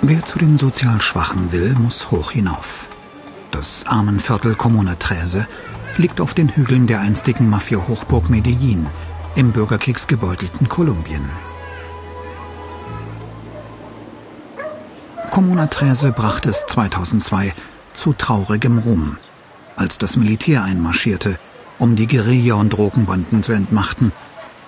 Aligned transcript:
Wer 0.00 0.24
zu 0.24 0.38
den 0.38 0.56
sozial 0.56 1.00
Schwachen 1.00 1.50
will, 1.50 1.74
muss 1.74 2.12
hoch 2.12 2.30
hinauf. 2.30 2.88
Das 3.50 3.84
Armenviertel 3.86 4.54
Comuna 4.54 4.94
Trese 4.94 5.48
liegt 5.96 6.20
auf 6.20 6.34
den 6.34 6.48
Hügeln 6.48 6.86
der 6.86 7.00
einstigen 7.00 7.50
Mafia-Hochburg 7.50 8.30
Medellin 8.30 8.86
im 9.34 9.50
bürgerkriegsgebeutelten 9.50 10.68
Kolumbien. 10.68 11.28
Comuna 15.32 15.66
Trese 15.66 16.12
brachte 16.12 16.50
es 16.50 16.64
2002 16.68 17.52
zu 17.92 18.12
traurigem 18.12 18.78
Ruhm, 18.78 19.16
als 19.74 19.98
das 19.98 20.16
Militär 20.16 20.62
einmarschierte, 20.62 21.40
um 21.78 21.96
die 21.96 22.06
Guerilla- 22.06 22.54
und 22.54 22.70
Drogenbanden 22.70 23.42
zu 23.42 23.50
entmachten 23.50 24.12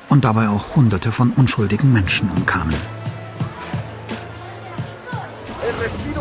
und 0.08 0.24
dabei 0.24 0.48
auch 0.48 0.74
Hunderte 0.74 1.12
von 1.12 1.30
unschuldigen 1.30 1.92
Menschen 1.92 2.30
umkamen. 2.30 2.74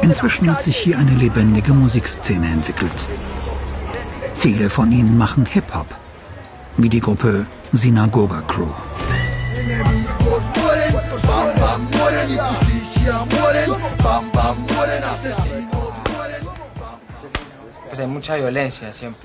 Inzwischen 0.02 0.52
hat 0.52 0.62
sich 0.62 0.78
hier 0.78 0.98
eine 0.98 1.12
lebendige 1.12 1.74
Musikszene 1.74 2.48
entwickelt. 2.48 2.96
Viele 4.36 4.70
von 4.70 4.92
ihnen 4.92 5.18
machen 5.18 5.46
Hip-Hop, 5.46 5.88
wie 6.78 6.90
die 6.90 7.00
Gruppe 7.00 7.46
Synagoga 7.74 8.42
Crew. 8.42 8.72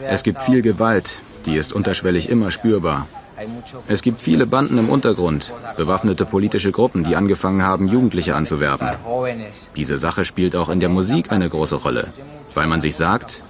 Es 0.08 0.22
gibt 0.22 0.42
viel 0.42 0.62
Gewalt, 0.62 1.22
die 1.46 1.56
ist 1.56 1.72
unterschwellig 1.72 2.28
immer 2.28 2.50
spürbar. 2.50 3.06
Es 3.88 4.02
gibt 4.02 4.20
viele 4.20 4.46
Banden 4.46 4.78
im 4.78 4.88
Untergrund, 4.88 5.52
bewaffnete 5.76 6.24
politische 6.24 6.72
Gruppen, 6.72 7.04
die 7.04 7.16
angefangen 7.16 7.62
haben, 7.62 7.88
Jugendliche 7.88 8.34
anzuwerben. 8.34 8.90
Diese 9.76 9.98
Sache 9.98 10.24
spielt 10.24 10.54
auch 10.56 10.68
in 10.68 10.80
der 10.80 10.88
Musik 10.88 11.32
eine 11.32 11.48
große 11.48 11.76
Rolle, 11.76 12.08
weil 12.54 12.66
man 12.66 12.80
sich 12.80 12.96
sagt, 12.96 13.42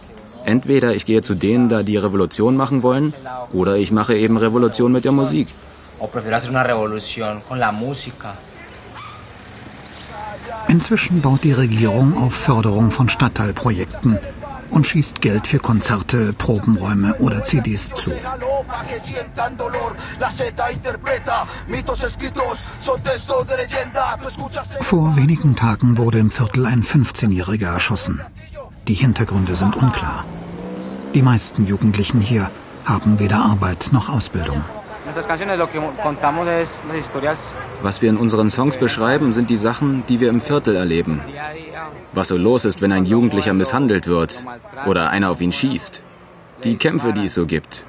entweder 0.44 0.94
ich 0.94 1.04
gehe 1.06 1.22
zu 1.22 1.34
denen 1.34 1.68
da, 1.68 1.82
die 1.82 1.96
Revolution 1.96 2.56
machen 2.56 2.82
wollen, 2.82 3.12
oder 3.52 3.76
ich 3.76 3.90
mache 3.92 4.16
eben 4.16 4.36
Revolution 4.36 4.92
mit 4.92 5.04
der 5.04 5.12
Musik. 5.12 5.48
Inzwischen 10.68 11.20
baut 11.20 11.44
die 11.44 11.52
Regierung 11.52 12.16
auf 12.16 12.34
Förderung 12.34 12.90
von 12.90 13.08
Stadtteilprojekten 13.08 14.18
und 14.74 14.86
schießt 14.86 15.20
Geld 15.20 15.46
für 15.46 15.60
Konzerte, 15.60 16.32
Probenräume 16.32 17.14
oder 17.18 17.44
CDs 17.44 17.90
zu. 17.94 18.10
Vor 24.80 25.16
wenigen 25.16 25.56
Tagen 25.56 25.96
wurde 25.96 26.18
im 26.18 26.30
Viertel 26.30 26.66
ein 26.66 26.82
15-Jähriger 26.82 27.72
erschossen. 27.72 28.20
Die 28.88 28.94
Hintergründe 28.94 29.54
sind 29.54 29.76
unklar. 29.76 30.24
Die 31.14 31.22
meisten 31.22 31.66
Jugendlichen 31.66 32.20
hier 32.20 32.50
haben 32.84 33.20
weder 33.20 33.38
Arbeit 33.38 33.90
noch 33.92 34.08
Ausbildung. 34.08 34.64
Was 37.82 38.02
wir 38.02 38.10
in 38.10 38.16
unseren 38.16 38.50
Songs 38.50 38.78
beschreiben, 38.78 39.32
sind 39.32 39.50
die 39.50 39.56
Sachen, 39.56 40.04
die 40.08 40.20
wir 40.20 40.28
im 40.28 40.40
Viertel 40.40 40.76
erleben. 40.76 41.20
Was 42.12 42.28
so 42.28 42.36
los 42.36 42.64
ist, 42.64 42.80
wenn 42.80 42.92
ein 42.92 43.04
Jugendlicher 43.04 43.52
misshandelt 43.52 44.06
wird 44.06 44.44
oder 44.86 45.10
einer 45.10 45.30
auf 45.30 45.40
ihn 45.40 45.52
schießt. 45.52 46.02
Die 46.64 46.76
Kämpfe, 46.76 47.12
die 47.12 47.24
es 47.24 47.34
so 47.34 47.46
gibt. 47.46 47.84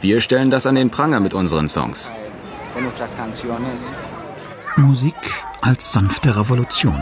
Wir 0.00 0.20
stellen 0.20 0.50
das 0.50 0.66
an 0.66 0.74
den 0.74 0.90
Pranger 0.90 1.20
mit 1.20 1.34
unseren 1.34 1.68
Songs. 1.68 2.10
Musik 4.76 5.14
als 5.60 5.92
sanfte 5.92 6.36
Revolution. 6.36 7.00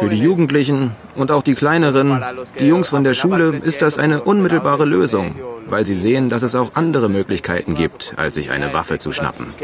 Für 0.00 0.08
die 0.08 0.18
Jugendlichen 0.20 0.94
und 1.14 1.30
auch 1.30 1.42
die 1.42 1.54
Kleineren, 1.54 2.22
die 2.58 2.68
Jungs 2.68 2.88
von 2.88 3.04
der 3.04 3.14
Schule, 3.14 3.54
ist 3.62 3.82
das 3.82 3.98
eine 3.98 4.22
unmittelbare 4.22 4.84
Lösung, 4.84 5.34
weil 5.66 5.84
sie 5.84 5.96
sehen, 5.96 6.28
dass 6.28 6.42
es 6.42 6.54
auch 6.54 6.70
andere 6.74 7.08
Möglichkeiten 7.08 7.74
gibt, 7.74 8.14
als 8.16 8.34
sich 8.34 8.50
eine 8.50 8.72
Waffe 8.72 8.98
zu 8.98 9.12
schnappen. 9.12 9.54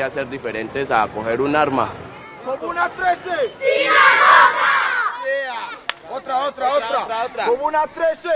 Otra, 6.11 6.49
otra, 6.49 6.67
otra. 6.77 7.45
Como 7.47 7.67
una 7.67 7.85
13. 7.95 8.31